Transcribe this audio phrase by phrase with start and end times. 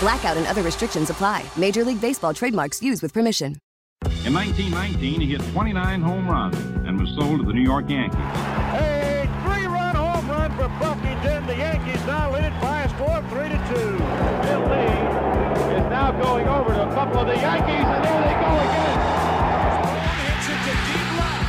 [0.00, 1.44] Blackout and other restrictions apply.
[1.56, 3.58] Major League Baseball trademarks used with permission.
[4.24, 6.56] In 1919, he hit 29 home runs
[6.88, 8.16] and was sold to the New York Yankees.
[8.16, 11.46] A three-run home run for Buffington.
[11.46, 13.92] The Yankees now lead it by a score of three to two.
[14.40, 15.04] Bill Lee
[15.76, 18.98] is now going over to a couple of the Yankees, and there they go again.
[20.24, 21.44] Hits it to deep left.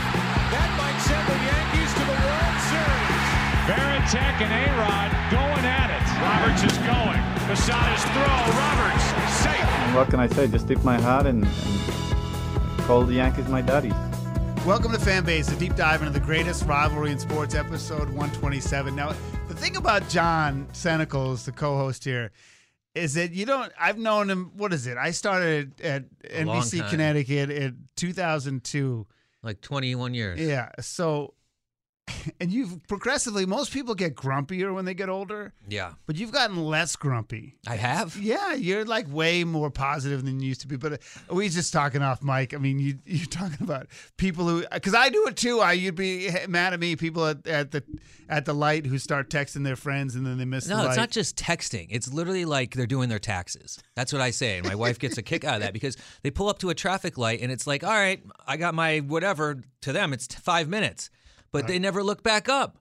[0.52, 3.28] That might send the Yankees to the World Series.
[3.64, 6.04] Varitek and A-Rod going at it.
[6.20, 7.31] Roberts is going.
[7.52, 8.24] Posada's throw.
[8.24, 9.04] Roberts
[9.44, 9.60] safe.
[9.60, 10.48] And what can I say?
[10.48, 13.92] Just tip my hat and, and call the Yankees my daddies.
[14.66, 18.96] Welcome to Fanbase, a deep dive into the greatest rivalry in sports, episode 127.
[18.96, 19.14] Now,
[19.50, 22.32] the thing about John Senecals, the co-host here,
[22.96, 23.70] is that you don't.
[23.78, 24.52] I've known him.
[24.56, 24.98] What is it?
[24.98, 26.90] I started at A NBC.
[26.90, 29.06] Connecticut in 2002.
[29.44, 30.40] Like 21 years.
[30.40, 30.70] Yeah.
[30.80, 31.34] So,
[32.40, 33.46] and you've progressively.
[33.46, 35.94] Most people get grumpier when they get older, Yeah.
[36.06, 37.58] but you've gotten less grumpy.
[37.68, 38.18] I have.
[38.18, 40.76] Yeah, you're like way more positive than you used to be.
[40.76, 40.98] But uh,
[41.36, 42.54] we just talking off mic.
[42.54, 45.60] I mean, you you're talking about people who because I do it too.
[45.60, 47.84] I you'd be mad at me people at, at the
[48.30, 50.88] at the light who start texting their friends and then they miss the No, light.
[50.90, 51.88] it's not just texting.
[51.90, 53.78] It's literally like they're doing their taxes.
[53.96, 54.58] That's what I say.
[54.58, 56.76] And my wife gets a kick out of that because they pull up to a
[56.76, 59.62] traffic light and it's like, all right, I got my whatever.
[59.82, 61.10] To them, it's five minutes,
[61.52, 62.78] but they never look back up.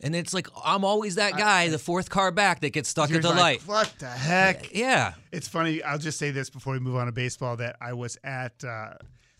[0.00, 3.22] And it's like, I'm always that guy, the fourth car back that gets stuck at
[3.22, 3.62] the like, light.
[3.62, 4.74] What the heck?
[4.74, 5.14] Yeah.
[5.32, 5.82] It's funny.
[5.82, 8.62] I'll just say this before we move on to baseball that I was at.
[8.62, 8.94] Uh,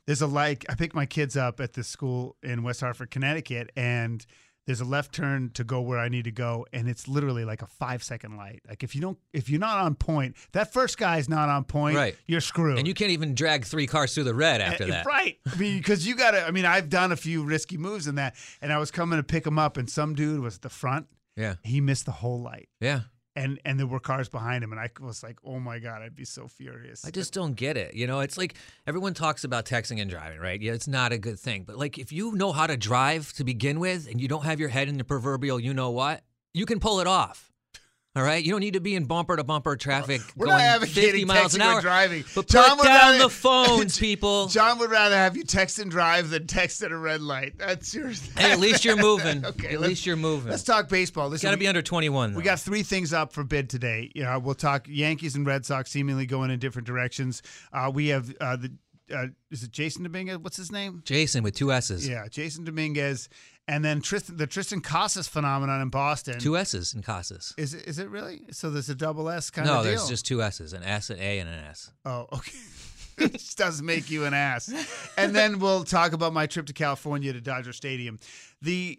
[0.06, 0.65] there's a like.
[0.69, 4.25] I picked my kids up at this school in West Hartford, Connecticut, and
[4.66, 7.62] there's a left turn to go where I need to go, and it's literally like
[7.62, 8.62] a five second light.
[8.69, 11.97] Like if you don't, if you're not on point, that first guy's not on point,
[11.97, 12.16] Right.
[12.27, 12.78] You're screwed.
[12.78, 15.06] And you can't even drag three cars through the red after Uh, that.
[15.06, 15.38] Right.
[15.53, 18.16] I mean, because you got to, I mean, I've done a few risky moves in
[18.16, 20.69] that, and I was coming to pick him up, and some dude was at the
[20.71, 21.06] front.
[21.37, 21.56] Yeah.
[21.62, 22.69] He missed the whole light.
[22.81, 23.00] Yeah.
[23.36, 26.16] And, and there were cars behind him, and I was like, "Oh my god, I'd
[26.16, 27.94] be so furious." I just don't get it.
[27.94, 28.54] You know, it's like
[28.86, 30.60] everyone talks about texting and driving, right?
[30.60, 31.64] Yeah, it's not a good thing.
[31.64, 34.58] But like if you know how to drive to begin with and you don't have
[34.58, 36.22] your head in the proverbial you know what,
[36.54, 37.52] you can pull it off.
[38.16, 38.43] All right?
[38.43, 41.27] You don't need to be in bumper to bumper traffic We're going not 50 advocating
[41.27, 41.82] miles an hour.
[41.82, 42.25] driving.
[42.34, 44.47] But John put would down rather- the phones, people.
[44.49, 47.59] John would rather have you text and drive than text at a red light.
[47.59, 48.10] That's your.
[48.38, 49.44] Hey, at least you're moving.
[49.44, 50.50] okay, at least you're moving.
[50.50, 51.28] Let's talk baseball.
[51.28, 52.32] Listen, got to we- be under 21.
[52.32, 52.38] Though.
[52.38, 54.10] We got three things up for bid today.
[54.15, 57.43] You know, we'll talk Yankees and Red Sox seemingly going in different directions.
[57.72, 58.72] Uh, we have uh, the
[59.15, 60.38] uh, is it Jasson Dominguez?
[60.38, 61.03] What's his name?
[61.04, 62.09] Jason with two S's.
[62.09, 63.28] Yeah, Jasson Dominguez,
[63.69, 66.38] and then Tristan, the Triston Casas phenomenon in Boston.
[66.38, 67.53] Two S's in Casas.
[67.56, 68.43] Is it, is it really?
[68.53, 69.93] So there's a double S kind No, of deal.
[69.93, 71.91] No, there's just two S's, an S, an A, and an S.
[72.04, 72.53] Oh, okay.
[73.19, 74.71] Which does make you an ass.
[75.16, 78.19] And then we'll talk about my trip to California to Dodger Stadium.
[78.60, 78.99] The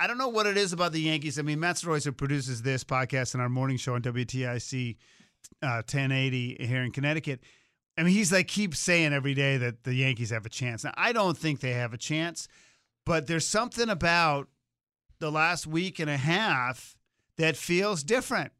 [0.00, 1.38] I don't know what it is about the Yankees.
[1.38, 4.96] I mean, Matt Royce, who produces this podcast and our morning show on WTIC
[5.62, 7.40] uh, 1080 here in Connecticut.
[7.96, 10.82] I mean, he's like keeps saying every day that the Yankees have a chance.
[10.82, 12.48] Now, I don't think they have a chance,
[13.04, 14.48] but there's something about
[15.18, 16.96] the last week and a half
[17.38, 18.52] that feels different.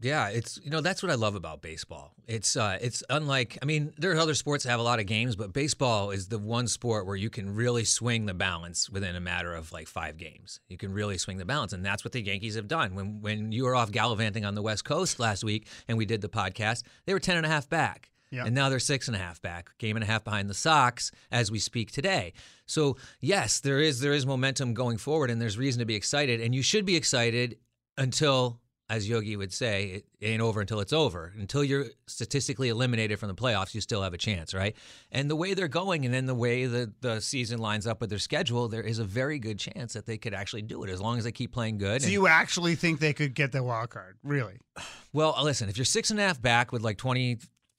[0.00, 2.14] Yeah, it's you know that's what I love about baseball.
[2.26, 5.06] It's uh it's unlike I mean there are other sports that have a lot of
[5.06, 9.14] games, but baseball is the one sport where you can really swing the balance within
[9.16, 10.60] a matter of like 5 games.
[10.68, 12.94] You can really swing the balance and that's what the Yankees have done.
[12.94, 16.22] When when you were off gallivanting on the West Coast last week and we did
[16.22, 18.11] the podcast, they were 10 and a half back.
[18.32, 21.12] And now they're six and a half back, game and a half behind the Sox
[21.30, 22.32] as we speak today.
[22.66, 26.40] So yes, there is there is momentum going forward, and there's reason to be excited.
[26.40, 27.58] And you should be excited
[27.98, 31.32] until, as Yogi would say, it ain't over until it's over.
[31.38, 34.74] Until you're statistically eliminated from the playoffs, you still have a chance, right?
[35.10, 38.08] And the way they're going, and then the way the the season lines up with
[38.08, 41.00] their schedule, there is a very good chance that they could actually do it as
[41.00, 42.00] long as they keep playing good.
[42.00, 44.16] Do and- you actually think they could get the wild card?
[44.22, 44.58] Really?
[45.12, 46.96] well, listen, if you're six and a half back with like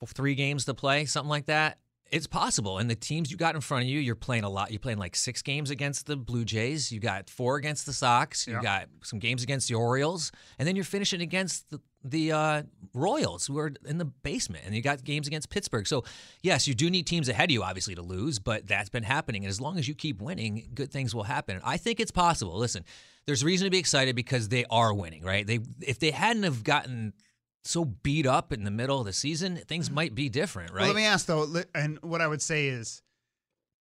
[0.05, 1.77] 23 games to play, something like that,
[2.11, 2.77] it's possible.
[2.77, 4.69] And the teams you got in front of you, you're playing a lot.
[4.71, 6.91] You're playing like six games against the Blue Jays.
[6.91, 8.45] You got four against the Sox.
[8.45, 8.61] You Yeah.
[8.61, 12.63] got some games against the Orioles, and then you're finishing against the the uh,
[12.93, 15.87] Royals, who are in the basement, and you got games against Pittsburgh.
[15.87, 16.03] So
[16.41, 19.45] yes, you do need teams ahead of you, obviously, to lose, but that's been happening.
[19.45, 21.61] And as long as you keep winning, good things will happen.
[21.63, 22.57] I think it's possible.
[22.57, 22.83] Listen,
[23.25, 25.47] there's reason to be excited because they are winning, right?
[25.47, 27.13] They if they hadn't have gotten
[27.63, 29.95] so beat up in the middle of the season, things mm-hmm.
[29.95, 30.81] might be different, right?
[30.81, 33.01] Well, let me ask though, and what I would say is,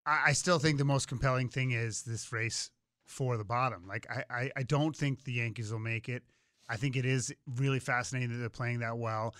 [0.06, 2.70] I, I still think the most compelling thing is this race
[3.06, 3.86] for the bottom.
[3.86, 6.22] Like I, I, I don't think the Yankees will make it.
[6.68, 9.34] I think it is really fascinating that they're playing that well.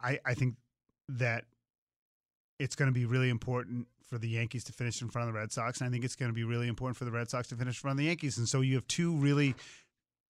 [0.00, 0.56] I, I think
[1.08, 1.44] that
[2.58, 5.40] it's going to be really important for the Yankees to finish in front of the
[5.40, 7.48] Red Sox, and I think it's going to be really important for the Red Sox
[7.48, 8.38] to finish in front of the Yankees.
[8.38, 9.54] And so you have two really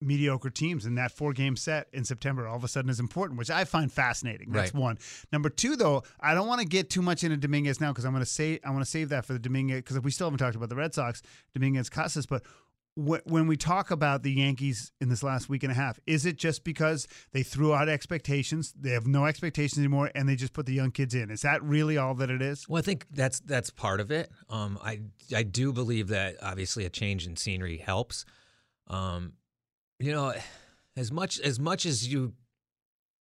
[0.01, 3.37] mediocre teams in that four game set in September all of a sudden is important,
[3.37, 4.49] which I find fascinating.
[4.51, 4.81] That's Right.
[4.81, 4.97] one.
[5.33, 8.13] Number two, though, I don't want to get too much into Dominguez now because I'm
[8.13, 10.39] going to say I want to save that for the Dominguez because we still haven't
[10.39, 11.21] talked about the Red Sox,
[11.53, 12.43] Dominguez Casas, but.
[12.95, 16.25] wh- When we talk about the Yankees in this last week and a half, is
[16.25, 18.73] it just because they threw out expectations?
[18.77, 21.29] They have no expectations anymore, and they just put the young kids in.
[21.29, 22.67] Is that really all that it is?
[22.67, 24.31] Well, I think that's that's part of it.
[24.49, 25.01] Um, I
[25.33, 28.25] I do believe that obviously a change in scenery helps.
[28.87, 29.33] Um,
[29.99, 30.33] you know,
[30.95, 32.33] as much as much as you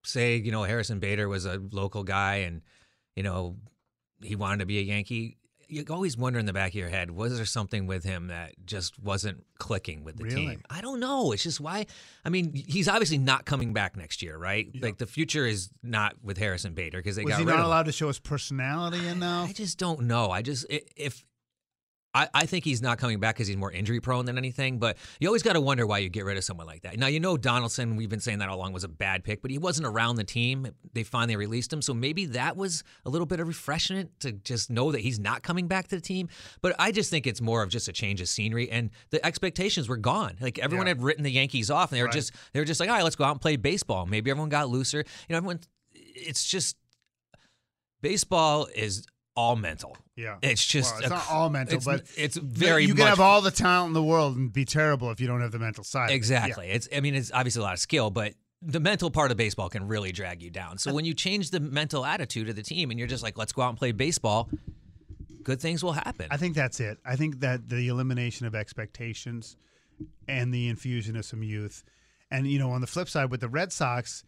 [0.04, 2.62] say, you know, Harrison Bader was a local guy and
[3.16, 3.56] you know
[4.22, 5.36] he wanted to be a Yankee.
[5.70, 8.54] You always wonder in the back of your head, was there something with him that
[8.64, 10.34] just wasn't clicking with the Really?
[10.46, 10.62] team?
[10.70, 11.32] I don't know.
[11.32, 11.84] It's just why.
[12.24, 14.66] I mean, he's obviously not coming back next year, right?
[14.80, 17.58] Like the future is not with Harrison Bader because they Was got he rid not
[17.58, 17.66] of him.
[17.66, 19.50] allowed to show his personality enough?
[19.50, 20.30] I just don't know.
[20.30, 21.22] I just if
[22.14, 24.78] I, I think he's not coming back because he's more injury prone than anything.
[24.78, 26.98] But you always got to wonder why you get rid of someone like that.
[26.98, 27.96] Now you know Donaldson.
[27.96, 30.24] We've been saying that all along was a bad pick, but he wasn't around the
[30.24, 30.68] team.
[30.94, 34.70] They finally released him, so maybe that was a little bit of refreshment to just
[34.70, 36.28] know that he's not coming back to the team.
[36.62, 39.86] But I just think it's more of just a change of scenery, and the expectations
[39.88, 40.38] were gone.
[40.40, 40.94] Like everyone Yeah.
[40.94, 42.14] had written the Yankees off, and they were Right.
[42.14, 44.06] just they were just like, all right, let's go out and play baseball.
[44.06, 44.98] Maybe everyone got looser.
[44.98, 45.60] You know, everyone.
[45.94, 46.76] It's just
[48.00, 49.06] baseball is
[49.38, 49.96] all mental.
[50.16, 50.36] Yeah.
[50.42, 53.20] It's just Well, it's a not all mental, it's, but it's very You can have
[53.20, 55.84] all the talent in the world and be terrible if you don't have the mental
[55.84, 56.10] side.
[56.10, 56.68] exactly.
[56.68, 59.68] It's I mean it's obviously a lot of skill, but the mental part of baseball
[59.68, 60.78] can really drag you down.
[60.78, 63.52] So when you change the mental attitude of the team and you're just like, let's
[63.52, 64.50] go out and play baseball,
[65.44, 66.26] good things will happen.
[66.32, 66.98] I think that's it.
[67.06, 69.56] I think that the elimination of expectations
[70.26, 71.84] and the infusion of some youth.
[72.32, 74.24] And, you know, on the flip side, with the Red Sox,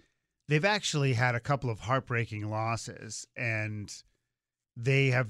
[0.46, 3.26] they've actually had a couple of heartbreaking losses.
[3.36, 3.92] And
[4.82, 5.28] they have,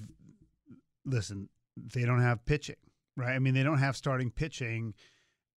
[1.05, 2.77] listen, they don't have pitching,
[3.17, 3.35] right?
[3.35, 4.95] I mean, they don't have starting pitching.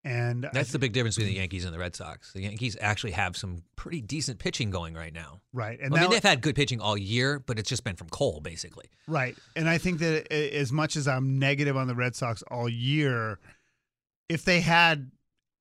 [0.06, 2.34] And That's the big difference between the Yankees and the Red Sox.
[2.34, 5.40] The Yankees actually have some pretty decent pitching going right now.
[5.54, 5.80] right.
[5.80, 8.42] And I mean, they've had good pitching all year, but it's just been from Cole,
[8.42, 8.88] basically.
[9.08, 9.38] Right.
[9.56, 13.40] And I think that as much as I'm negative on the Red Sox all year,
[14.28, 15.12] if they had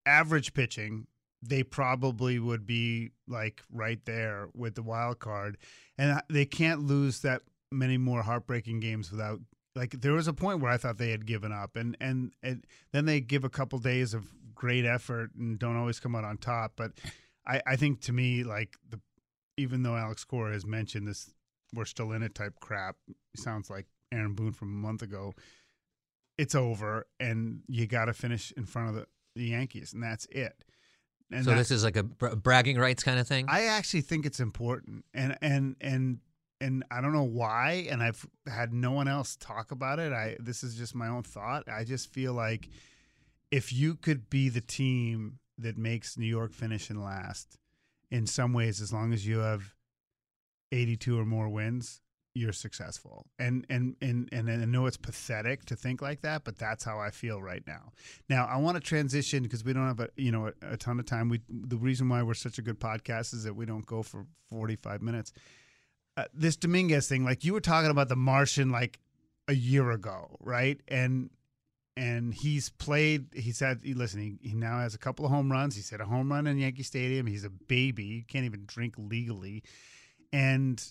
[0.07, 1.07] average pitching,
[1.41, 5.57] they probably would be like right there with the wild card.
[5.99, 9.41] And they can't lose that many more heartbreaking games without
[9.75, 12.65] like there was a point where I thought they had given up and and, and
[12.93, 16.37] then they give a couple days of great effort and don't always come out on
[16.39, 16.73] top.
[16.77, 16.93] But
[17.47, 19.01] I, I think to me, like the
[19.57, 21.31] even though Alex Cora has mentioned this
[21.75, 22.97] we're still in it type crap.
[23.35, 25.33] Sounds like Aaron Boone from a month ago.
[26.39, 30.27] It's over, and you got to finish in front of the, the Yankees, and that's
[30.27, 30.65] it.
[31.31, 33.47] And so that- this is like a bra- bragging rights kind of thing.
[33.49, 36.19] I actually think it's important, and and and
[36.63, 40.13] and I don't know why, and I've had no one else talk about it.
[40.13, 41.65] I this is just my own thought.
[41.69, 42.69] I just feel like
[43.51, 47.59] if you could be the team that makes New York finish in last,
[48.11, 49.75] in some ways, as long as you have
[50.71, 52.01] eighty-two or more wins,
[52.35, 53.27] you're successful.
[53.39, 56.99] And and and and I know it's pathetic to think like that, but that's how
[56.99, 57.93] I feel right now.
[58.29, 60.99] Now I want to transition because we don't have a you know a, a ton
[60.99, 61.29] of time.
[61.29, 64.27] We the reason why we're such a good podcast is that we don't go for
[64.49, 65.33] forty-five minutes.
[66.17, 69.01] Uh, this Dominguez thing, like you were talking about the Martian like
[69.49, 70.81] a year ago, right?
[70.89, 71.31] And
[71.97, 73.27] and he's played.
[73.35, 73.53] He,
[73.95, 75.77] listen, he, he now has a couple of home runs.
[75.77, 77.27] He's hit a home run in Yankee Stadium.
[77.27, 78.05] He's a baby.
[78.05, 79.63] He can't even drink legally.
[80.33, 80.83] And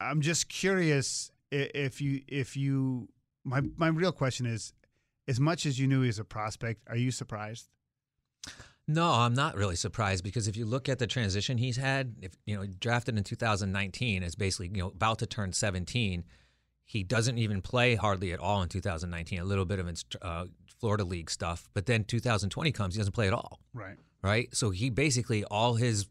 [0.00, 3.08] I'm just curious if you if you
[3.44, 4.72] my my real question is,
[5.26, 7.68] as much as you knew he was a prospect, are you surprised?
[8.90, 12.32] No, I'm not really surprised because if you look at the transition he's had, if
[12.46, 16.24] you know, drafted in 2019 is basically you know about to turn 17.
[16.86, 19.38] He doesn't even play hardly at all in 2019.
[19.38, 20.46] A little bit of uh,
[20.80, 23.60] Florida League stuff, but then 2020 comes, he doesn't play at all.
[23.74, 23.98] Right.
[24.22, 24.48] Right.
[24.56, 26.08] So he basically all his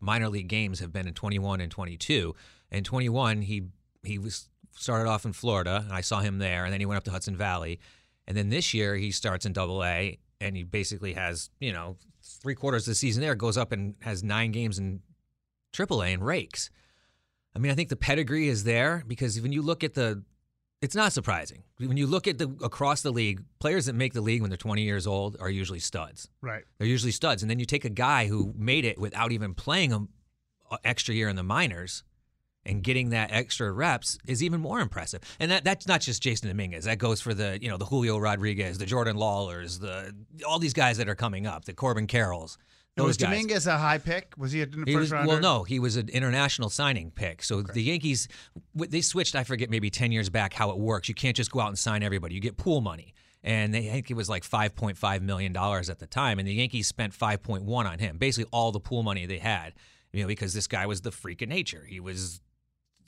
[0.00, 2.34] minor league games have been in 21 and 22.
[2.70, 3.64] And 21, he
[4.02, 6.96] he was started off in Florida, and I saw him there, and then he went
[6.96, 7.78] up to Hudson Valley,
[8.26, 11.96] and then this year he starts in Double A, and he basically has you know
[12.22, 15.00] three quarters of the season there, goes up and has nine games in
[15.72, 16.70] Triple A and rakes.
[17.54, 20.22] I mean, I think the pedigree is there because when you look at the,
[20.82, 24.20] it's not surprising when you look at the across the league, players that make the
[24.20, 26.28] league when they're 20 years old are usually studs.
[26.40, 26.64] Right.
[26.78, 29.92] They're usually studs, and then you take a guy who made it without even playing
[29.92, 30.06] a,
[30.70, 32.02] a extra year in the minors
[32.66, 35.20] and getting that extra reps is even more impressive.
[35.40, 36.84] And that that's not just Jasson Dominguez.
[36.84, 40.12] That goes for the you know the Julio Rodriguez, the Jordan Lawlars, the
[40.46, 42.58] all these guys that are coming up, the Corbin Carrolls.
[42.96, 43.28] Those was guys.
[43.28, 44.32] Dominguez a high pick?
[44.38, 45.28] Was he a first He was, rounder?
[45.28, 47.42] well, no, he was an international signing pick.
[47.42, 48.26] So the Yankees,
[48.74, 49.36] they switched.
[49.36, 51.06] I forget maybe ten years back how it works.
[51.06, 52.34] You can't just go out and sign everybody.
[52.34, 53.12] You get pool money,
[53.44, 56.38] and they I think it was like five point five million dollars at the time,
[56.38, 58.16] and the Yankees spent five point one on him.
[58.16, 59.74] Basically, all the pool money they had,
[60.14, 61.84] you know, because this guy was the freak of nature.
[61.86, 62.40] He was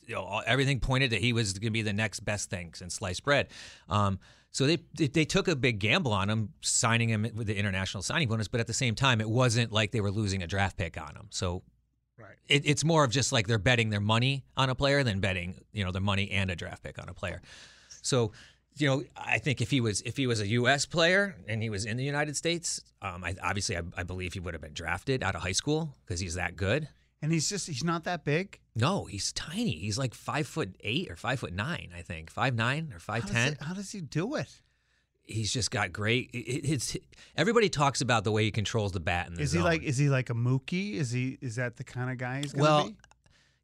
[0.09, 2.75] you know, all- everything pointed that he was going to be the next best thing
[2.75, 3.49] since sliced bread.
[3.89, 4.19] Um,
[4.51, 8.03] so they, they they took a big gamble on him, signing him with the international
[8.03, 8.49] signing bonus.
[8.49, 11.15] But at the same time, it wasn't like they were losing a draft pick on
[11.15, 11.27] him.
[11.31, 11.63] So
[12.19, 12.35] Right.
[12.49, 15.55] it, it's more of just like they're betting their money on a player than betting
[15.73, 17.43] you know their money and a draft pick on a player.
[18.03, 18.33] So
[18.77, 20.87] you know, I think if he was if he was a U.S.
[20.87, 24.41] player and he was in the United States, um, I, obviously I, I believe he
[24.41, 26.89] would have been drafted out of high school because he's that good.
[27.21, 28.61] And he's just he's not that big.
[28.77, 29.73] No, he's tiny.
[29.73, 33.25] He's like five foot eight or five foot nine, I think, five nine or five
[33.25, 33.53] How ten.
[33.55, 34.61] it- how does he do it?
[35.25, 36.31] He's just got great.
[36.33, 36.97] It, it- it's
[37.37, 39.99] everybody talks about the way he controls the bat in the Is he like is
[39.99, 40.95] he like a Mookie?
[40.95, 42.97] Is he is that the kind of guy he's gonna well, be?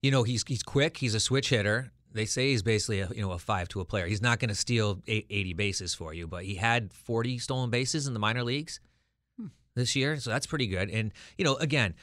[0.03, 0.97] you know, he's he's quick.
[0.97, 1.93] He's a switch hitter.
[2.13, 4.07] They say he's basically a you know a five to a player.
[4.07, 7.71] He's not going to steal eight- 80 bases for you, but he had 40 stolen
[7.71, 8.79] bases in the minor leagues
[9.39, 9.47] Hmm.
[9.75, 10.91] this year, so that's pretty good.
[10.91, 11.95] And you know, again,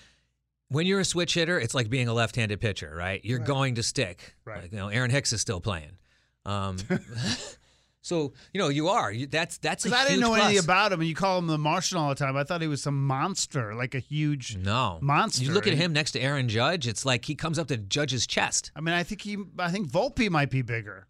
[0.72, 3.24] when you're a switch hitter, it's like being a left-handed pitcher, right?
[3.26, 3.48] You're Right.
[3.48, 4.36] going to stick.
[4.46, 4.62] Right.
[4.64, 5.98] Like, you know, Aaron Hicks is still playing.
[6.46, 6.78] Um,
[8.02, 9.12] so you know, you are.
[9.12, 11.58] You, that's that's Because I didn't know anything about him, and you call him the
[11.58, 12.36] Martian all the time.
[12.38, 15.44] I thought he was some monster, like a huge No monster.
[15.44, 16.88] You look at him next to Aaron Judge.
[16.88, 18.72] It's like he comes up to Judge's chest.
[18.76, 21.06] I mean, I think he, I think Volpe might be bigger.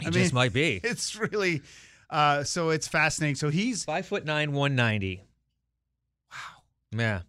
[0.00, 0.80] He I just mean, might be.
[0.84, 1.62] It's really,
[2.10, 3.34] uh, so it's fascinating.
[3.36, 5.24] So he's Five foot nine, one ninety.
[6.30, 6.62] wow.
[6.92, 7.20] Yeah.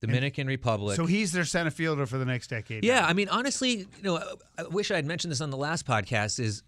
[0.00, 0.96] Dominican Republic.
[0.96, 2.84] So he's their center fielder for the next decade.
[2.84, 3.06] yeah, now.
[3.08, 4.16] I mean, honestly, you know,
[4.58, 6.38] I wish I had mentioned this on the last podcast.
[6.38, 6.62] Is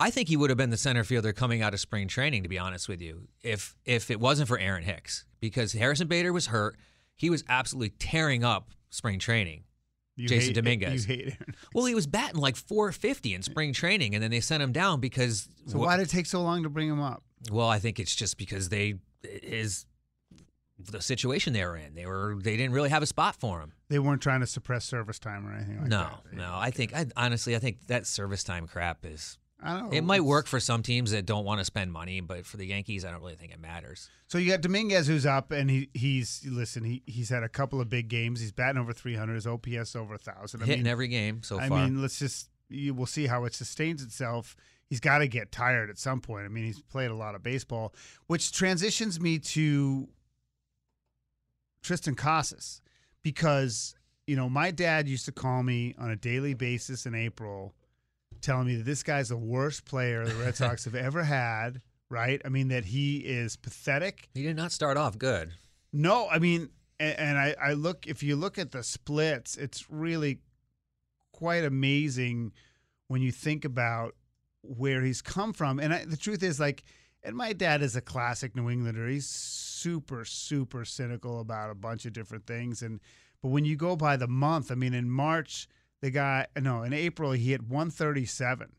[0.00, 2.42] I think he would have been the center fielder coming out of spring training.
[2.42, 6.32] To be honest with you, if if it wasn't for Aaron Hicks, because Harrison Bader
[6.32, 6.76] was hurt,
[7.14, 9.64] he was absolutely tearing up spring training.
[10.18, 11.06] You Jason hate- Dominguez.
[11.06, 11.54] You hate Aaron.
[11.74, 15.00] Well, he was batting like 450 in spring training, and then they sent him down
[15.00, 15.48] because.
[15.66, 17.22] So why did it take so long to bring him up?
[17.52, 18.94] Well, I think it's just because they
[19.42, 19.84] his
[20.86, 21.94] the situation they were in.
[21.94, 23.72] They were they didn't really have a spot for him.
[23.88, 26.20] They weren't trying to suppress service time or anything like no, that.
[26.30, 26.54] They- no.
[26.54, 29.38] I think I honestly I think that service time crap is.
[29.62, 29.96] I don't know.
[29.96, 32.66] It might work for some teams that don't want to spend money, but for the
[32.66, 34.10] Yankees, I don't really think it matters.
[34.28, 36.84] So you got Dominguez who's up, and he he's listen.
[36.84, 38.40] He he's had a couple of big games.
[38.40, 39.34] He's batting over 300.
[39.34, 40.62] His OPS over a thousand.
[40.62, 41.78] I Hitting mean, every game so I far.
[41.78, 44.56] I mean, let's just you will see how it sustains itself.
[44.88, 46.44] He's got to get tired at some point.
[46.44, 47.92] I mean, he's played a lot of baseball,
[48.28, 50.08] which transitions me to
[51.86, 52.80] Triston Casas
[53.22, 53.94] because
[54.26, 57.74] you know my dad used to call me on a daily basis in April,
[58.40, 61.80] telling me that this guy's the worst player the Red Sox have ever had.
[62.08, 62.40] Right?
[62.44, 64.28] I mean that he is pathetic.
[64.32, 65.52] he did not start off good.
[65.92, 69.90] No, I mean, and, and I, I look if you look at the splits, it's
[69.90, 70.38] really
[71.32, 72.52] quite amazing
[73.08, 74.14] when you think about
[74.62, 75.78] where he's come from.
[75.78, 76.84] And I, the truth is, like,
[77.22, 79.08] and my dad is a classic New Englander.
[79.08, 79.26] He's
[79.76, 82.82] super, super cynical about a bunch of different things.
[82.82, 83.00] And
[83.42, 85.68] but when you go by the month, I mean, in March,
[86.00, 88.72] the guy, no, in April he hit 137,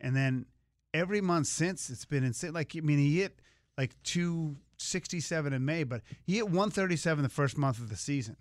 [0.00, 0.46] and then
[0.92, 2.52] every month since it's been insane.
[2.52, 3.40] Like, I mean, he hit
[3.76, 8.36] like 267 in May, but he hit 137 the first month of the season,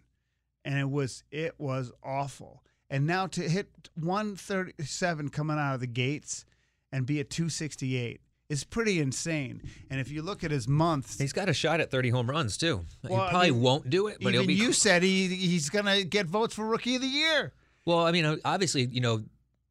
[0.65, 2.63] and it was it was awful.
[2.89, 6.45] And now to hit 137 coming out of the gates
[6.91, 9.61] and be at 268 is pretty insane.
[9.89, 12.57] And if you look at his months, He's got a shot at 30 home runs
[12.57, 12.85] too.
[13.07, 14.53] Well, he probably mean, won't do it, but even he'll be.
[14.55, 17.53] you said he he's gonna get votes for rookie of the year.
[17.85, 19.23] Well, I mean, obviously, you know,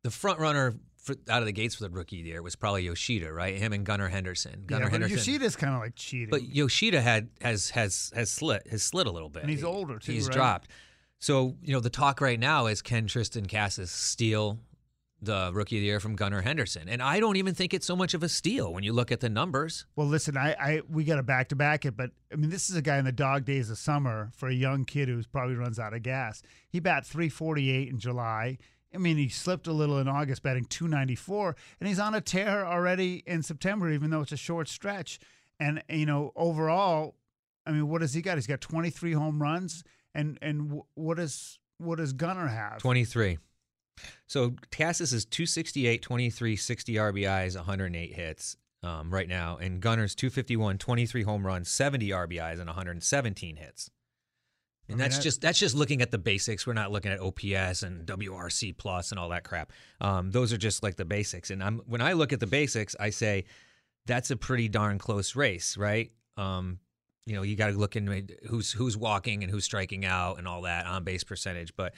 [0.02, 3.32] the front runner for, out of the gates for the rookie year was probably Yoshida,
[3.32, 3.56] right?
[3.56, 4.64] Him and Gunnar Henderson.
[4.66, 5.16] Gunnar yeah, Henderson.
[5.18, 6.30] Yoshida's kind of like cheating.
[6.30, 9.98] But Yoshida had has has has slit has slid a little bit, And he's older,
[9.98, 10.34] too, He's right?
[10.34, 10.70] dropped.
[11.20, 14.60] So you know the talk right now is can Triston Casas steal
[15.20, 16.88] the rookie of the year from Gunnar Henderson?
[16.88, 19.20] And I don't even think it's so much of a steal when you look at
[19.20, 19.86] the numbers.
[19.96, 22.70] Well, listen, I, I we got to back to back it, but I mean, this
[22.70, 25.56] is a guy in the dog days of summer for a young kid who's probably
[25.56, 26.42] runs out of gas.
[26.68, 28.58] He bat 348 in July.
[28.94, 32.66] I mean, he slipped a little in August, batting 294, and he's on a tear
[32.66, 35.18] already in September, even though it's a short stretch.
[35.60, 37.16] And you know, overall,
[37.66, 38.36] I mean, what has he got?
[38.36, 39.84] He's got 23 home runs,
[40.14, 42.78] and and wh- what does what does Gunnar have?
[42.78, 43.38] 23.
[44.26, 49.56] So Casas is 268, 23, 60 RBIs, 108 hits um, right now.
[49.56, 53.90] And Gunnar's 251, 23 home runs, 70 RBIs, and 117 hits.
[54.88, 56.66] And I mean, that's that- just that's just looking at the basics.
[56.66, 59.72] We're not looking at OPS and WRC plus and all that crap.
[60.00, 61.50] Um, those are just like the basics.
[61.50, 63.44] And I'm when I look at the basics, I say
[64.06, 66.10] that's a pretty darn close race, right?
[66.38, 66.78] Um,
[67.26, 70.48] you know, you got to look into who's who's walking and who's striking out and
[70.48, 71.76] all that on base percentage.
[71.76, 71.92] But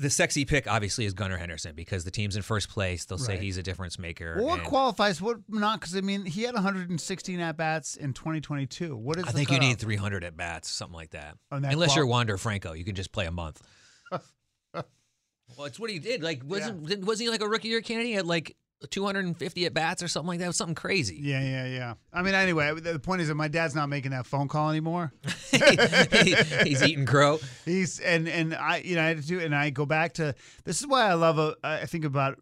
[0.00, 3.04] the sexy pick obviously is Gunnar Henderson because the team's in first place.
[3.04, 3.42] They'll say Right.
[3.42, 4.36] he's a difference maker.
[4.38, 5.20] Well, what and qualifies?
[5.20, 5.78] What not?
[5.80, 8.96] Because I mean, he had 116 at bats in 2022.
[8.96, 9.24] What is?
[9.24, 11.36] I the think you need 300 at bats, something like that.
[11.50, 13.62] That Unless qual- you're Wander Franco, you can just play a month.
[14.10, 16.22] well, it's what he did.
[16.22, 18.08] Like, wasn't wasn't he like a rookie year candidate?
[18.08, 18.56] He had like
[18.88, 20.46] 250 at bats or something like that.
[20.46, 21.18] It was something crazy.
[21.20, 21.94] Yeah, yeah, yeah.
[22.12, 25.12] I mean, anyway, the point is that my dad's not making that phone call anymore.
[25.50, 27.38] He- he's eating crow.
[27.64, 30.34] He's and and I you know I had to do and I go back to
[30.64, 32.38] this is why I love uh, I think about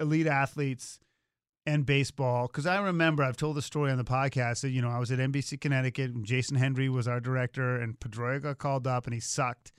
[0.00, 0.98] elite athletes
[1.66, 4.88] and baseball because I remember I've told the story on the podcast that you know
[4.90, 8.86] I was at NBC Connecticut and Jason Hendry was our director and Pedroia got called
[8.86, 9.72] up and he sucked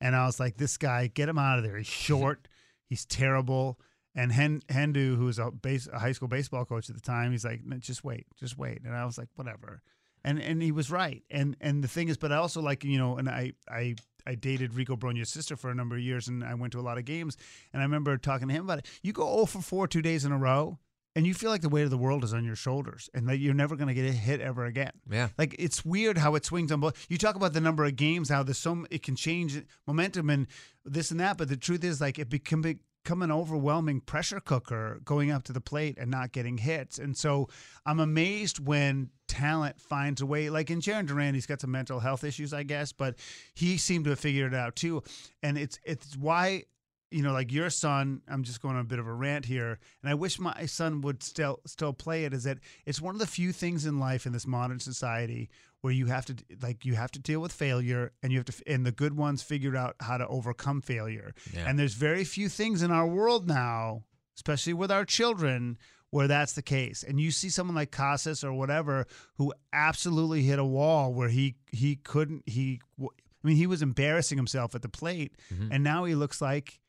[0.00, 2.48] and I was like this guy get him out of there he's short
[2.88, 3.78] he's terrible
[4.18, 7.30] and Hen- Hendu who was a base a high school baseball coach at the time
[7.30, 8.80] he's like just wait just wait.
[8.84, 9.80] And I was like whatever.
[10.24, 11.22] And and he was right.
[11.30, 13.94] And and the thing is but I also like you know and I I
[14.26, 16.82] I dated Rico Brogna's sister for a number of years and I went to a
[16.82, 17.36] lot of games.
[17.72, 18.86] And I remember talking to him about it.
[19.02, 20.78] You go 0 for 4 two days in a row
[21.14, 23.38] and you feel like the weight of the world is on your shoulders and that
[23.38, 24.92] you're never going to get a hit ever again.
[25.08, 25.28] Yeah.
[25.38, 27.06] like it's weird how it swings on both.
[27.08, 30.48] You talk about the number of games, how there's so it can change momentum and
[30.84, 32.62] this and that, but the truth is like it become
[33.02, 36.98] become an overwhelming pressure cooker going up to the plate and not getting hits.
[36.98, 37.48] And so
[37.86, 40.50] I'm amazed when talent finds a way.
[40.50, 43.16] Like in Jarren Duran, he's got some mental health issues, I guess, but
[43.54, 45.02] he seemed to have figured it out too.
[45.42, 46.64] And it's it's why
[47.10, 49.78] you know, like your son, I'm just going on a bit of a rant here,
[50.02, 52.34] and I wish my son would still still play it.
[52.34, 55.48] Is that it's one of the few things in life in this modern society
[55.80, 58.62] where you have to like you have to deal with failure, and you have to,
[58.66, 61.32] and the good ones figured out how to overcome failure.
[61.54, 61.68] Yeah.
[61.68, 64.04] And there's very few things in our world now,
[64.36, 65.78] especially with our children,
[66.10, 67.04] where that's the case.
[67.06, 71.56] And you see someone like Casas or whatever who absolutely hit a wall where he
[71.70, 72.80] he couldn't he.
[73.00, 75.68] I mean, he was embarrassing himself at the plate, Mhm.
[75.70, 76.80] and now he looks like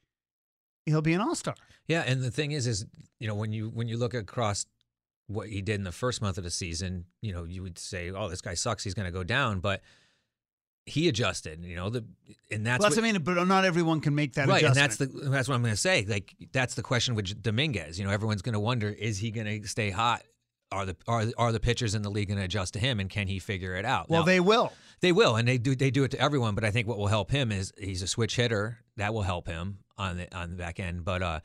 [0.87, 1.53] he'll be an all star.
[1.87, 2.85] Yeah, and the thing is, is
[3.19, 4.65] you know when you when you look across
[5.29, 8.11] what he did in the first month of the season, you know you would say,
[8.11, 8.83] "Oh, this guy sucks.
[8.83, 9.81] He's going to go down," but
[10.85, 11.63] he adjusted.
[11.63, 12.03] You know the
[12.51, 14.75] and that's Well, that's what, I mean, but not everyone can make that right, and
[14.75, 16.05] that's the that's what I'm going to say.
[16.07, 17.99] Like that's the question with Dominguez.
[17.99, 20.23] You know, everyone's going to wonder: Is he going to stay hot?
[20.71, 23.09] Are the are are the pitchers in the league going to adjust to him, and
[23.09, 24.09] can he figure it out?
[24.09, 24.71] well, Now, they will.
[25.01, 25.75] they will, and they do.
[25.75, 26.55] They do it to everyone.
[26.55, 28.79] But I think what will help him is he's a switch hitter.
[28.97, 31.05] That will help him on the on the back end.
[31.05, 31.39] But uh,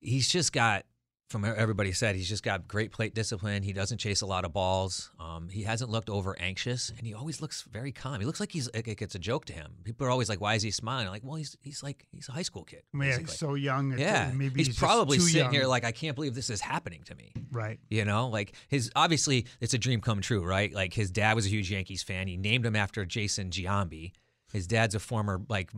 [0.00, 0.86] he's just got,
[1.30, 3.62] from everybody said, he's just got great plate discipline.
[3.62, 5.10] He doesn't chase a lot of balls.
[5.18, 8.20] Um, he hasn't looked over anxious, and he always looks very calm.
[8.20, 9.72] He looks like he's like it's a joke to him.
[9.84, 12.32] People are always like, "Why is he smiling?" like, well, he's he's like he's a
[12.32, 12.82] high school kid.
[12.92, 13.24] Mean, basically.
[13.24, 13.98] he's so young.
[13.98, 15.52] yeah, maybe he's, he's, probably sitting young.
[15.52, 17.32] here like, I can't believe this is happening to me.
[17.50, 17.80] right.
[17.88, 20.72] You know, like his obviously it's a dream come true, right?
[20.72, 22.28] Like his dad was a huge Yankees fan.
[22.28, 24.12] He named him after Jason Giambi.
[24.52, 25.70] His dad's a former like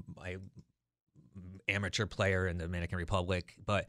[1.68, 3.87] amateur player in the Dominican Republic, but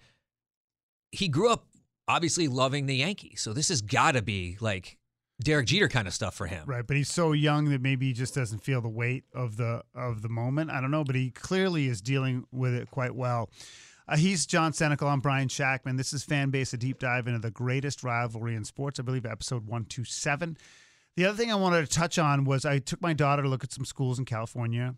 [1.12, 1.66] he grew up
[2.08, 3.42] obviously loving the Yankees.
[3.42, 4.98] So this has got to be like
[5.44, 6.64] Derek Jeter kind of stuff for him.
[6.66, 9.84] Right, but he's so young that maybe he just doesn't feel the weight of the
[9.94, 10.72] of the moment.
[10.72, 13.50] I don't know, but he clearly is dealing with it quite well.
[14.08, 15.12] Uh, he's John Senecal.
[15.12, 15.98] I'm Brian Shactman.
[15.98, 19.00] This is Fan Base, a deep dive into the greatest rivalry in sports.
[19.00, 20.58] I believe episode 127.
[21.18, 23.66] The other thing I wanted to touch on was I took my daughter to look
[23.66, 24.96] at some schools in California,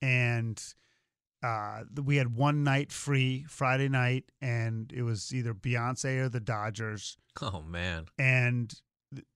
[0.00, 0.62] and
[1.42, 6.40] uh, we had one night free Friday night, and it was either Beyonce or the
[6.40, 7.16] Dodgers.
[7.42, 8.06] Oh man.
[8.18, 8.72] And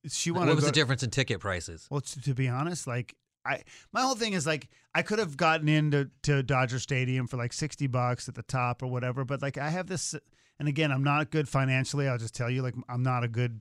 [0.09, 1.87] she wanted What was the difference in ticket prices?
[1.91, 5.37] well, to, to be honest, like I, my whole thing is like I could have
[5.37, 9.41] gotten into to Dodger Stadium for like sixty bucks at the top or whatever, but
[9.43, 10.15] like I have this,
[10.59, 12.09] and again, I'm not good financially.
[12.09, 13.61] I'll just tell you, like I'm not a good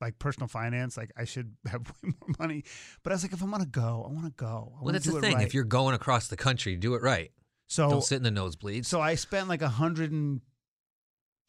[0.00, 0.96] like personal finance.
[0.98, 2.64] Like I should have way more money,
[3.02, 4.74] but I was like, if I'm gonna go, I want to go.
[4.78, 5.36] I Well, that's the thing.
[5.36, 5.46] right.
[5.46, 7.30] If you're going across the country, do it right.
[7.66, 8.86] So Don't sit in the nosebleeds.
[8.86, 10.40] so I spent like a hundred and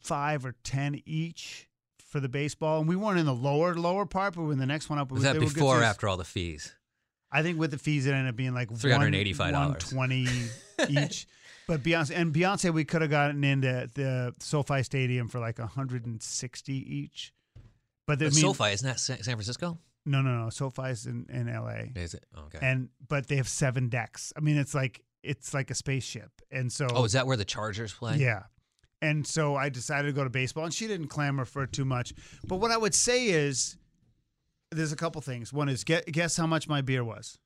[0.00, 1.68] five or ten each
[2.10, 4.88] for the baseball, and we weren't in the lower lower part, but when the next
[4.90, 6.74] one up, was that they were before or after all the fees?
[7.30, 9.52] I think with the fees, it ended up being like $385.
[9.52, 10.26] One twenty
[10.88, 11.26] each.
[11.66, 16.72] But Beyonce and Beyonce, we could have gotten into the SoFi Stadium for like 160
[16.72, 17.34] each.
[18.06, 19.78] But, But mean, SoFi isn't that San San Francisco?
[20.06, 20.48] no, no, no.
[20.48, 22.24] SoFi's in, in LA, Is it?
[22.34, 22.58] Oh, okay.
[22.62, 24.32] and but they have seven decks.
[24.34, 27.36] I mean, it's like it's like a spaceship, and oh, so oh, is that where
[27.36, 28.16] the Chargers play?
[28.16, 28.44] yeah.
[29.00, 31.84] And so I decided to go to baseball, and she didn't clamor for it too
[31.84, 32.12] much.
[32.46, 33.76] But what I would say is,
[34.72, 35.52] there's a couple things.
[35.52, 37.38] One is get, guess how much my beer was.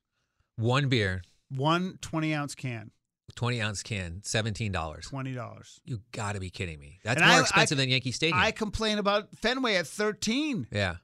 [0.55, 2.89] One beer, One 20 ounce can,
[3.35, 5.05] twenty ounce can, seventeen dollars.
[5.07, 5.79] twenty dollars.
[5.85, 6.99] You got to be kidding me.
[7.03, 8.39] That's And more I- expensive I- than Yankee Stadium.
[8.39, 10.67] I complain about Fenway at 13.
[10.71, 10.95] yeah.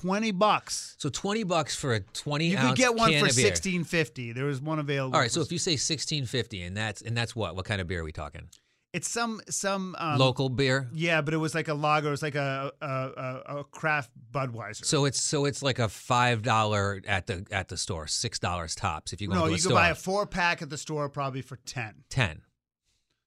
[0.00, 0.96] 20 bucks.
[0.98, 4.34] So twenty bucks for a twenty You ounce could get one for 16.50.
[4.34, 5.14] There was one available.
[5.14, 5.30] All right.
[5.30, 7.56] So if you say sixteen fifty, and that's and that's what?
[7.56, 8.48] What kind of beer are we talking?
[8.92, 10.88] it's some some um, Local beer.
[10.92, 12.08] Yeah, but it was like a lager.
[12.08, 14.84] It was like a a, a, a craft Budweiser.
[14.84, 18.74] So it's so it's like a five dollar at the at the store, six dollars
[18.74, 19.74] tops if you go no, to you could store.
[19.74, 22.04] buy a four pack at the store probably for 10.
[22.08, 22.42] ten.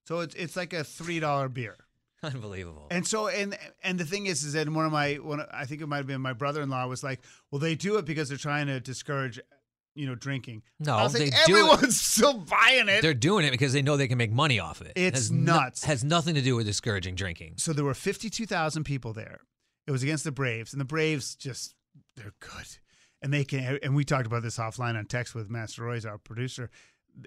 [0.07, 1.77] So it's it's like a three dollar beer.
[2.35, 2.87] Unbelievable.
[2.91, 5.81] And so and and the thing is is that one of my one I think
[5.81, 8.29] it might have been my brother in law was like, well, they do it because
[8.29, 9.39] they're trying to discourage,
[9.95, 10.61] you know, drinking.
[10.79, 13.01] No, I was they like, do it- everyone's still buying it.
[13.01, 14.93] They're doing it because they know they can make money off of it.
[14.95, 15.83] It's has no- nuts.
[15.83, 17.55] has nothing to do with discouraging drinking.
[17.57, 19.41] so there were fifty two thousand people there.
[19.87, 21.73] It was against the Braves, and the Braves just
[22.15, 22.67] they're good,
[23.23, 23.79] and they can.
[23.81, 26.69] And we talked about this offline on text with Matt Royce our producer.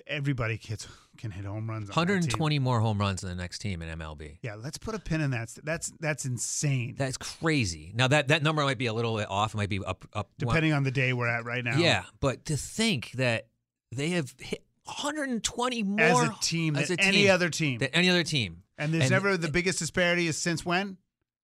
[0.07, 1.89] Everybody gets can hit home runs.
[1.91, 4.39] on 120 more home runs than the next team in MLB.
[4.43, 5.51] Yeah, let's put a pin in that.
[5.63, 6.95] That's that's insane.
[6.99, 7.93] That's crazy.
[7.95, 9.55] Now that that number might be a little bit off.
[9.55, 10.31] It might be up up.
[10.39, 11.79] depending on the day we're at right now.
[11.79, 13.47] Yeah, but to think that
[13.93, 17.79] they have hit 120 more as a team as than a any other team.
[17.79, 18.63] than any other team.
[18.79, 20.99] and there's and- never the biggest disparity is since when?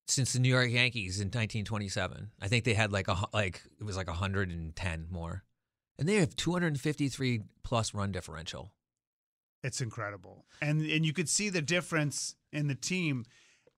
[0.07, 2.33] since the New York Yankees in 1927.
[2.41, 5.45] I think they had like a like it was like 110 more,
[5.99, 8.73] and they have 253 plus run differential.
[9.63, 13.25] It's incredible, and and you could see the difference in the team.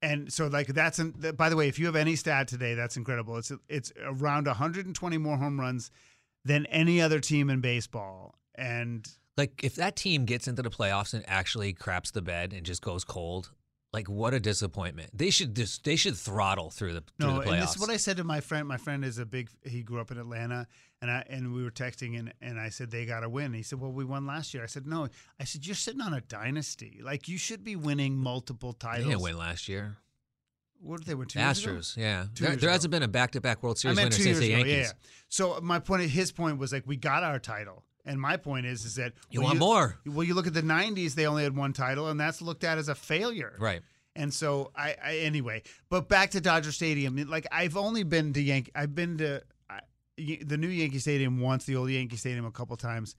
[0.00, 2.96] And so, like that's an, by the way, if you have any stat today, that's
[2.96, 3.36] incredible.
[3.36, 5.90] It's it's around 120 more home runs
[6.44, 11.14] than any other team in baseball, and Like if that team gets into the playoffs
[11.14, 13.50] and actually craps the bed and just goes cold,
[13.92, 15.10] like what a disappointment.
[15.12, 17.52] They should just they should throttle through the through no, the playoffs.
[17.52, 18.66] and this is what I said to my friend.
[18.66, 19.50] My friend is a big.
[19.64, 20.66] He grew up in Atlanta,
[21.02, 23.52] and I and we were texting, and and I said they got to win.
[23.52, 26.14] He said, "Well, we won last year." I said, "No." I said, "You're sitting on
[26.14, 27.00] a dynasty.
[27.02, 29.96] Like you should be winning multiple they titles." didn't win last year.
[30.80, 31.26] What did they win?
[31.26, 31.40] Two?
[31.40, 32.26] Astros, yeah.
[32.34, 34.48] Two There, there hasn't been a back-to-back World Series winner since the.
[34.48, 34.72] Yankees.
[34.72, 34.92] Yeah, yeah.
[35.28, 38.84] So my point, his point was like we got our title, and my point is,
[38.84, 39.98] is that You want more.
[40.06, 42.78] Well, you look at the '90s; they only had one title, and that's looked at
[42.78, 43.56] as a failure.
[43.58, 43.82] Right.
[44.14, 47.16] And so I, I anyway, but back to Dodger Stadium.
[47.28, 48.70] Like I've only been to Yankee.
[48.74, 49.42] I've been to
[50.16, 53.16] the new Yankee Stadium once, the old Yankee Stadium a couple times.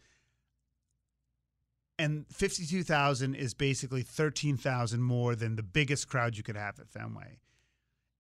[2.00, 6.80] And fifty-two thousand is basically thirteen thousand more than the biggest crowd you could have
[6.80, 7.38] at Fenway,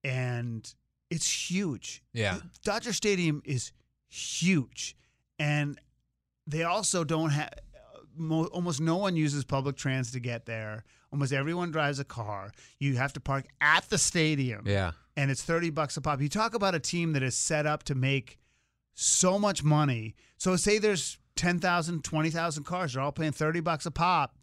[0.04, 0.72] and
[1.10, 2.04] it's huge.
[2.14, 2.38] Yeah.
[2.64, 3.72] Dodger Stadium is
[4.10, 4.96] huge,
[5.40, 5.80] and
[6.46, 7.50] they also don't have.
[8.20, 10.84] Almost no one uses public trans to get there.
[11.12, 12.52] Almost everyone drives a car.
[12.80, 14.92] You have to park at the stadium, Yeah.
[15.18, 16.22] and it's thirty bucks a pop.
[16.22, 18.38] You talk about a team that is set up to make
[18.93, 20.15] so much money.
[20.38, 22.93] So say there's 10,000, 20,000 cars.
[22.93, 24.36] They're all paying 30 bucks a pop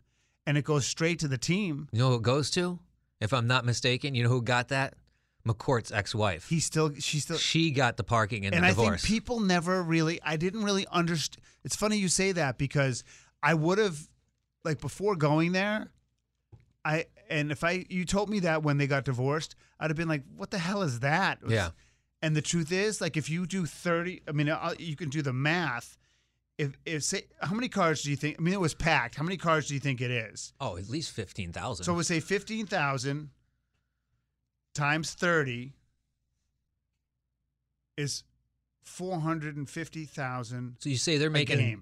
[0.46, 1.88] and it goes straight to the team.
[1.92, 2.78] You know who it goes to?
[3.20, 4.94] If I'm not mistaken, you know who got that?
[5.46, 6.48] McCourt's ex-wife.
[6.48, 9.00] He's still she's still she got the parking and, and the I divorce.
[9.02, 13.04] think people never really I didn't really understand it's funny you say that because
[13.42, 13.98] I would have
[14.64, 15.88] like before going there
[16.84, 20.08] I and if I you told me that when they got divorced I'd have been
[20.08, 21.70] like what the hell is that Yeah.
[22.22, 25.22] And the truth is like if you do 30 I mean i you can do
[25.22, 25.96] the math
[26.58, 29.22] if if say how many cars do you think I mean it was packed how
[29.24, 31.84] many cars do you think it is oh, at least 15,000.
[31.84, 33.30] so we say 15,000
[34.74, 35.72] times 30
[37.96, 38.22] is
[38.82, 41.80] 450,000 So you say they're making game.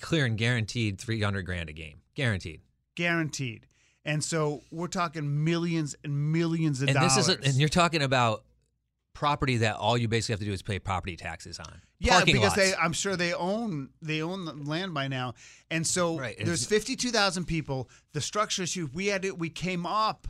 [0.00, 2.00] clear and guaranteed 300 grand a game.
[2.14, 2.60] Guaranteed.
[2.94, 3.66] guaranteed.
[4.04, 7.14] And so we're talking millions and millions of And dollars.
[7.16, 8.44] this is a, and you're talking about
[9.14, 11.80] property that all you basically have to do is pay property taxes on.
[12.00, 12.70] yeah, Parking because lots.
[12.70, 15.34] they I'm sure they own they own the land by now.
[15.70, 17.88] And so Right, there's 52,000 people.
[18.12, 20.28] The structure issue we had it we came up.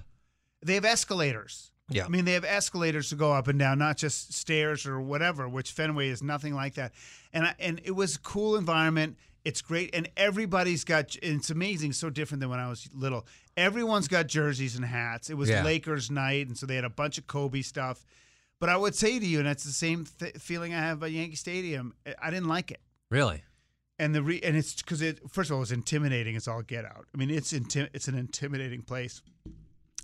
[0.65, 1.71] They have escalators.
[1.91, 2.07] Yeah.
[2.07, 5.49] I mean, they have escalators to go up and down, not just stairs or whatever.
[5.49, 6.93] Which Fenway is nothing like that.
[7.33, 9.19] And I, and it was a cool environment.
[9.45, 11.15] It's great, and everybody's got.
[11.23, 13.27] It's amazing, so different than when I was little.
[13.59, 15.29] Everyone's got jerseys and hats.
[15.29, 15.63] It was Yeah.
[15.63, 18.07] Lakers night, and so they had a bunch of Kobe stuff.
[18.65, 21.11] But I would say to you, and it's the same th- feeling I have about
[21.13, 21.93] Yankee Stadium.
[22.07, 22.81] I- I didn't like it.
[23.11, 23.43] Really?
[23.99, 26.87] and the re- and it's because it first of all it's intimidating It's all get
[26.87, 27.07] out.
[27.15, 29.21] I mean it's inti- it's an intimidating place.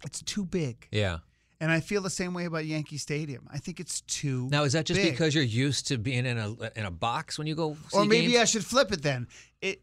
[0.04, 1.20] It's too big, Yeah.
[1.58, 3.48] and I feel the same way about Yankee Stadium.
[3.50, 4.46] I think it's too.
[4.50, 5.10] Now is that just big.
[5.12, 8.04] because you're used to being in a in a box when you go see or
[8.04, 8.42] maybe games?
[8.42, 9.26] I should flip it then.
[9.62, 9.82] It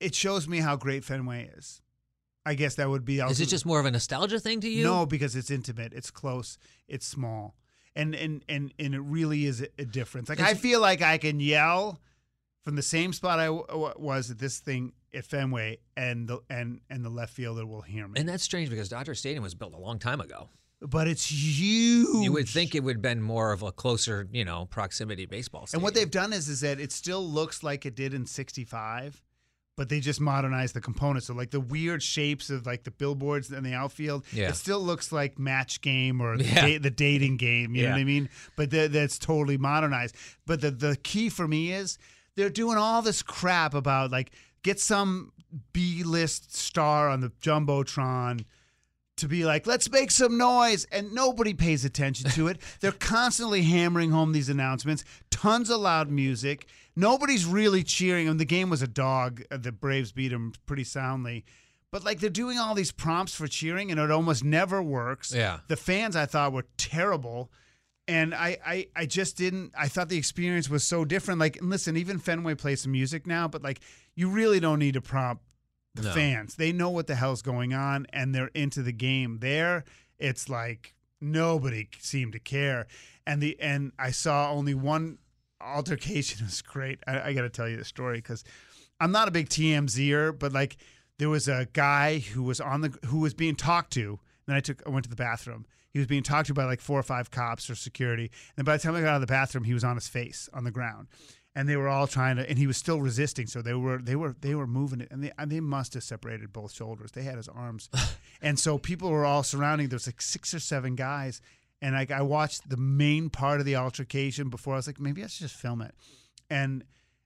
[0.00, 1.80] it shows me how great Fenway is.
[2.44, 3.20] I guess that would be.
[3.20, 4.84] Is it just more of a nostalgia thing to you?
[4.84, 7.56] No, because it's intimate, it's close, it's small,
[7.96, 10.28] and and and and it really is a, difference.
[10.28, 12.00] Like I feel like I can yell
[12.62, 16.80] from the same spot I w- was at this thing at Fenway, and the and
[16.88, 18.18] and the left fielder will hear me.
[18.20, 20.48] And that's strange because Dodger Stadium was built a long time ago.
[20.80, 22.24] but it's huge.
[22.24, 25.68] You would think it would have been more of a closer, you know, proximity baseball.
[25.72, 29.22] And what they've done is is that it still looks like it did in '65,
[29.76, 31.26] but they just modernized the components.
[31.28, 34.48] So like the weird shapes of like the billboards in the outfield, Yeah.
[34.50, 36.60] it still looks like Match Game or the, Yeah.
[36.66, 37.74] da- the dating game.
[37.74, 38.28] You know what I mean?
[38.56, 40.14] But th- that's totally modernized.
[40.46, 41.98] But the the key for me is
[42.36, 44.32] they're doing all this crap about like
[44.62, 45.32] get some
[45.72, 48.44] B list star on the jumbotron
[49.22, 52.60] to be like, let's make some noise, and nobody pays attention to it.
[52.80, 56.66] They're constantly hammering home these announcements, tons of loud music.
[56.94, 58.28] Nobody's really cheering.
[58.28, 59.42] And the game was a dog.
[59.50, 61.44] Uh, The Braves beat them pretty soundly.
[61.90, 65.34] But like they're doing all these prompts for cheering, and it almost never works.
[65.34, 65.60] Yeah.
[65.68, 67.50] The fans I thought were terrible.
[68.08, 69.72] And I, I, I just didn't.
[69.78, 71.38] I thought the experience was so different.
[71.38, 73.80] Like, and listen, even Fenway plays some music now, but like,
[74.14, 75.44] you really don't need to prompt
[75.94, 76.12] the No.
[76.14, 76.54] fans.
[76.56, 79.38] They know what the hell's going on and they're into the game.
[79.40, 79.84] There,
[80.18, 82.86] it's like nobody seemed to care.
[83.26, 85.18] And the and I saw only one
[85.60, 86.38] altercation.
[86.42, 86.98] It was great.
[87.06, 88.44] I, I got to tell you the story because
[89.00, 90.76] I'm not a big TMZer, but like
[91.18, 94.18] there was a guy who was on the who was being talked to.
[94.46, 95.66] Then I took I went to the bathroom.
[95.90, 98.30] He was being talked to by like four or five cops or security.
[98.56, 100.48] And by the time I got out of the bathroom, he was on his face
[100.54, 101.08] on the ground.
[101.54, 103.46] And they were all trying to, and he was still resisting.
[103.46, 106.02] So they were, they were, they were moving it, and they, and they must have
[106.02, 107.12] separated both shoulders.
[107.12, 107.90] They had his arms,
[108.42, 109.88] and so people were all surrounding.
[109.88, 111.42] There was like six or seven guys,
[111.82, 114.72] and like I watched the main part of the altercation before.
[114.72, 115.94] I was like, maybe I should just film it,
[116.48, 116.84] and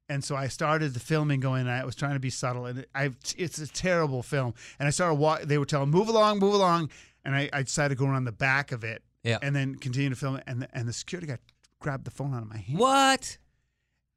[0.09, 1.61] and so I started the filming going.
[1.63, 4.55] And I was trying to be subtle, and I it's a terrible film.
[4.81, 5.43] And I started walk.
[5.43, 6.91] They were telling move along, move along,
[7.25, 9.39] and I, I decided to go around the back of it, Yeah.
[9.41, 10.43] and then continue to film it.
[10.49, 11.39] And the, and the security guy
[11.81, 12.79] grabbed the phone out of my hand.
[12.81, 13.39] What?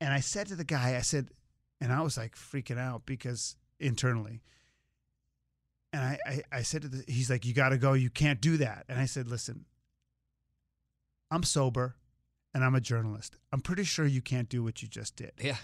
[0.02, 1.30] And I said to the guy, I said,
[1.82, 4.42] and I was like freaking out because internally.
[5.92, 7.94] And I, I, I said to the, he's like, you got to go.
[7.94, 8.86] You can't do that.
[8.88, 9.66] And I said, listen,
[11.32, 11.96] I'm sober
[12.54, 13.36] and I'm a journalist.
[13.52, 15.34] I'm pretty sure you can't do what you just did.
[15.40, 15.58] Yeah.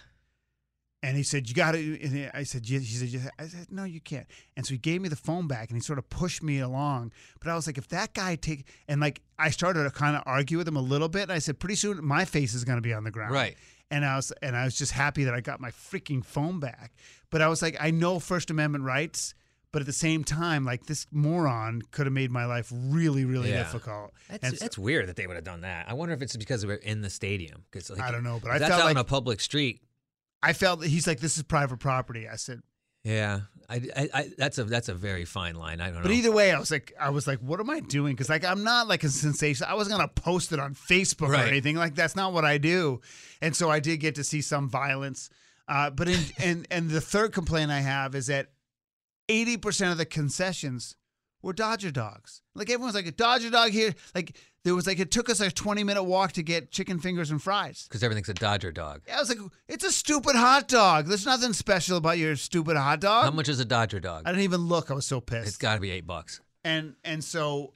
[1.03, 2.65] And he said, "You got to." And I said.
[2.65, 4.25] He said, "Yeah." I said, "No, you can't."
[4.57, 7.11] And so he gave me the phone back, and he sort of pushed me along.
[7.39, 10.23] But I was like, "If that guy take," and like I started to kind of
[10.25, 11.23] argue with him a little bit.
[11.23, 13.55] And I said, "Pretty soon, my face is going to be on the ground." Right.
[13.91, 16.93] And I was, and I was just happy that I got my freaking phone back.
[17.29, 19.33] But I was like, I know First Amendment rights,
[19.71, 23.49] but at the same time, like this moron could have made my life really, really
[23.51, 23.59] Yeah.
[23.63, 24.11] difficult.
[24.29, 25.87] That's, so- that's weird that they would have done that.
[25.89, 27.63] I wonder if it's because we're in the stadium.
[27.71, 29.81] Because like, I don't know, but I that's felt out on a public street.
[30.41, 32.61] I felt that he's like, "This is private property." I said,
[33.05, 35.79] Yeah, I, I, I, that's a that's a very fine line.
[35.79, 38.13] I don't But either way, I was like, I was like, what am I doing?
[38.13, 39.67] Because like, I'm not like a sensation.
[39.69, 41.45] I wasn't gonna post it on Facebook Right.
[41.45, 41.75] or anything.
[41.75, 42.99] Like, that's not what I do.
[43.41, 45.29] And so I did get to see some violence.
[45.67, 48.47] Uh, but in and and the third complaint I have is that
[49.29, 50.95] 80 percent of the concessions
[51.43, 52.41] were Dodger dogs.
[52.55, 53.93] Like everyone's like a Dodger dog here.
[54.15, 57.31] Like there was like it took us a 20 minute walk to get chicken fingers
[57.31, 57.85] and fries.
[57.87, 59.01] because everything's a Dodger dog.
[59.13, 59.37] I was like,
[59.69, 61.05] it's a stupid hot dog.
[61.07, 63.23] There's nothing special about your stupid hot dog.
[63.25, 64.23] How much is a Dodger dog?
[64.25, 64.91] I didn't even look.
[64.91, 66.41] I was so pissed It's got to be eight bucks.
[66.65, 67.71] and and so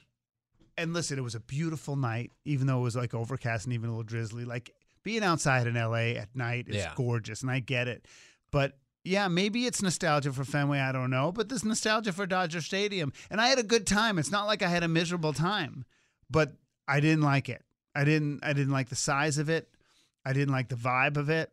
[0.76, 3.88] and listen it was a beautiful night even though it was like overcast and even
[3.88, 6.92] a little drizzly like being outside in la at night is Yeah.
[6.96, 8.06] gorgeous and i get it
[8.50, 12.60] but yeah maybe it's nostalgia for fenway i don't know but there's nostalgia for dodger
[12.62, 15.84] stadium and i had a good time it's not like i had a miserable time
[16.30, 16.54] but
[16.90, 17.62] i didn't like it.
[17.94, 19.68] I didn't i didn't like the size of it.
[20.24, 21.50] I didn't like the vibe of it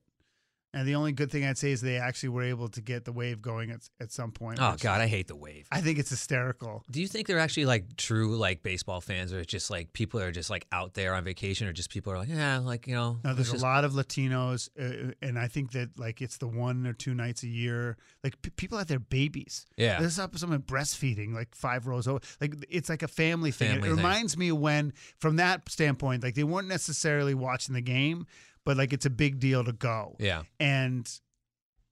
[0.78, 3.12] and the only good thing i'd say is they actually were able to get the
[3.12, 5.68] wave going at, at some point Oh God, I hate the wave.
[5.72, 9.40] i think it's hysterical Do you think they're actually like true like baseball fans, or
[9.40, 12.18] it's just like people are just like out there on vacation, or just people are
[12.18, 15.48] like, yeah, like you know, No, there's just- a lot of Latinos, uh, and I
[15.48, 17.98] think that like it's the one or two nights a year.
[18.24, 19.66] Like p- people have their babies.
[19.78, 20.00] Yeah.
[20.00, 22.20] there's up someone breastfeeding like five rows over.
[22.42, 23.70] Like it's like a family thing.
[23.70, 23.98] Family it thing.
[23.98, 28.26] reminds me when, from that standpoint, like they weren't necessarily watching the game,
[28.67, 30.17] but like it's a big deal to go.
[30.19, 30.43] Yeah.
[30.60, 31.10] And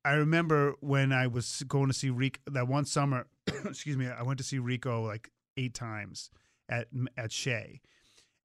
[0.03, 3.27] I remember when I was going to see Rico that one summer.
[3.65, 6.29] excuse me, I went to see Rico like eight times
[6.67, 7.79] at at Shea,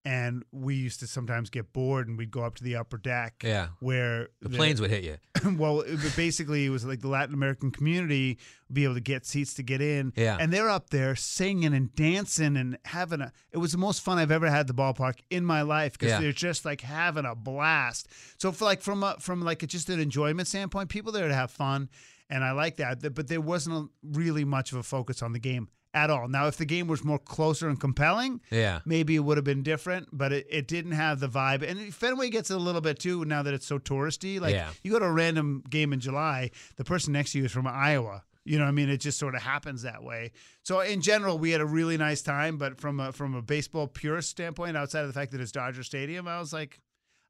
[0.04, 3.42] and we used to sometimes get bored and we'd go up to the upper deck.
[3.44, 3.68] Yeah.
[3.80, 5.18] where The planes would hit you.
[5.58, 9.00] well, it, but basically, it was like the Latin American community would be able to
[9.00, 10.12] get seats to get in.
[10.16, 10.38] Yeah.
[10.40, 13.30] And they're up there singing and dancing and having a.
[13.52, 16.10] It was the most fun I've ever had at the ballpark in my life because
[16.12, 16.20] Yeah.
[16.20, 18.08] they're just like having a blast.
[18.38, 21.34] So for like from a, from like a, just an enjoyment standpoint, people there to
[21.34, 21.90] have fun,
[22.30, 23.14] and I like that.
[23.14, 26.28] But there wasn't really much of a focus on the game at all.
[26.28, 28.80] Now, if the game was more closer and compelling, Yeah.
[28.84, 31.68] maybe it would have been different, but it, it didn't have the vibe.
[31.68, 34.40] And Fenway gets it a little bit too now that it's so touristy.
[34.40, 34.70] Like Yeah.
[34.84, 37.66] you go to a random game in July, the person next to you is from
[37.66, 38.22] Iowa.
[38.44, 40.32] You know, what I mean, it just sort of happens that way.
[40.62, 42.56] So in general, we had a really nice time.
[42.56, 45.82] But from a from a baseball purist standpoint, outside of the fact that it's Dodger
[45.82, 46.80] Stadium, I was like,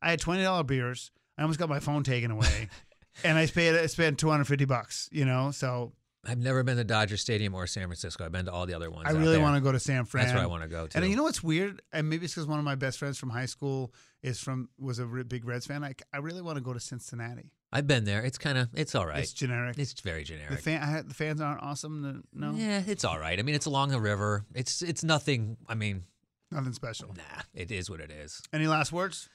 [0.01, 1.11] I had twenty dollar beers.
[1.37, 2.68] I almost got my phone taken away,
[3.25, 5.09] and I paid I spent two hundred fifty bucks.
[5.11, 5.92] You know, so
[6.26, 8.24] I've never been to Dodger Stadium or San Francisco.
[8.24, 9.09] I've been to all the other ones.
[9.09, 10.24] I really want to go to San Fran.
[10.24, 10.98] That's where I want to go to.
[10.98, 11.80] And you know what's weird?
[11.92, 14.98] And maybe it's because one of my best friends from high school is from was
[14.98, 15.83] a big Reds fan.
[15.83, 17.52] I, I really want to go to Cincinnati.
[17.72, 18.22] I've been there.
[18.22, 19.20] It's kind of it's all right.
[19.20, 19.78] It's generic.
[19.78, 20.61] It's very the generic.
[20.61, 22.02] fan, I, the fans aren't awesome.
[22.02, 23.38] The, no, Yeah, it's all right.
[23.38, 24.44] I mean, it's along the river.
[24.54, 25.56] It's it's nothing.
[25.68, 26.04] I mean,
[26.50, 27.14] nothing special.
[27.16, 28.42] nah, it is what it is.
[28.52, 29.28] Any last words?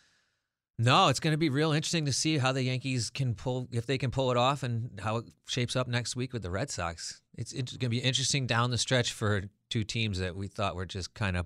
[0.78, 3.86] No, it's going to be real interesting to see how the Yankees can pull if
[3.86, 6.70] they can pull it off and how it shapes up next week with the Red
[6.70, 7.22] Sox.
[7.38, 10.76] It's, it's going to be interesting down the stretch for two teams that we thought
[10.76, 11.46] were just kind of.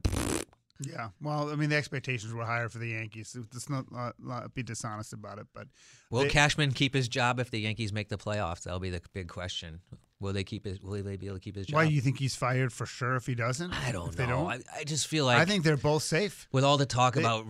[0.81, 1.09] Yeah.
[1.21, 3.37] Well, I mean, the expectations were higher for the Yankees.
[3.53, 5.45] Let's not uh, not be dishonest about it.
[5.53, 5.67] But
[6.09, 8.63] Will they- Cashman keep his job if the Yankees make the playoffs?
[8.63, 9.81] That'll be the big question.
[10.21, 10.81] Will they keep his?
[10.81, 11.75] Will they be able to keep his job?
[11.75, 13.73] why do you think he's fired for sure if he doesn't?
[13.73, 14.25] I don't if know.
[14.25, 14.47] They don't.
[14.47, 16.47] I, I just feel like I think they're both safe.
[16.51, 17.45] with all the talk They- about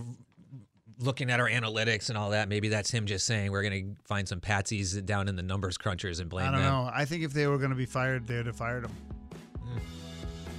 [0.99, 4.01] looking at our analytics and all that, maybe that's him just saying we're going to
[4.05, 6.55] find some patsies down in the numbers crunchers and blame them.
[6.55, 6.85] I don't them.
[6.85, 6.91] know.
[6.93, 8.91] I think if they were going to be fired, they'd have fired him.
[9.61, 9.77] Hmm.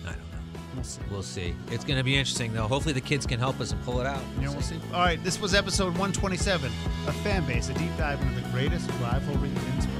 [0.07, 0.61] I don't know.
[0.75, 1.01] We'll see.
[1.11, 1.55] We'll see.
[1.71, 2.67] It's going to be interesting, though.
[2.67, 4.23] Hopefully, the kids can help us and pull it out.
[4.41, 4.79] Yeah, we'll see.
[4.95, 6.71] All right, this was episode 127
[7.07, 10.00] of Fan Base, a deep dive into the greatest rivalry in sports.